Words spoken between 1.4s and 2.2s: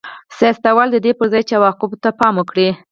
چې عواقبو ته